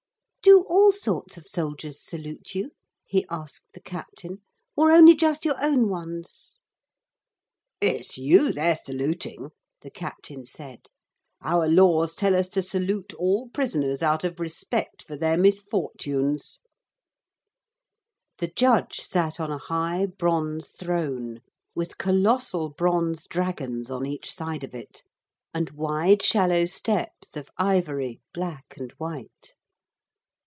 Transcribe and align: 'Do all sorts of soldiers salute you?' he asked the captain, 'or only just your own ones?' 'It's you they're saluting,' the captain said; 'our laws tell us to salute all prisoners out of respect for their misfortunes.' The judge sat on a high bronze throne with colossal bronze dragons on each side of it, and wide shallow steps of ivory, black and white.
'Do 0.43 0.63
all 0.67 0.91
sorts 0.91 1.37
of 1.37 1.45
soldiers 1.45 2.01
salute 2.03 2.55
you?' 2.55 2.71
he 3.05 3.23
asked 3.29 3.65
the 3.73 3.79
captain, 3.81 4.41
'or 4.75 4.89
only 4.91 5.15
just 5.15 5.45
your 5.45 5.53
own 5.63 5.87
ones?' 5.87 6.57
'It's 7.79 8.17
you 8.17 8.51
they're 8.51 8.75
saluting,' 8.75 9.51
the 9.81 9.91
captain 9.91 10.43
said; 10.45 10.87
'our 11.41 11.67
laws 11.69 12.15
tell 12.15 12.35
us 12.35 12.49
to 12.49 12.63
salute 12.63 13.13
all 13.13 13.49
prisoners 13.49 14.01
out 14.01 14.23
of 14.23 14.39
respect 14.39 15.03
for 15.03 15.15
their 15.15 15.37
misfortunes.' 15.37 16.59
The 18.39 18.49
judge 18.55 19.01
sat 19.01 19.39
on 19.39 19.51
a 19.51 19.59
high 19.59 20.07
bronze 20.07 20.69
throne 20.71 21.41
with 21.75 21.99
colossal 21.99 22.69
bronze 22.69 23.27
dragons 23.27 23.91
on 23.91 24.07
each 24.07 24.33
side 24.33 24.63
of 24.63 24.73
it, 24.73 25.03
and 25.53 25.69
wide 25.71 26.23
shallow 26.23 26.65
steps 26.65 27.37
of 27.37 27.51
ivory, 27.57 28.21
black 28.33 28.73
and 28.77 28.91
white. 28.93 29.53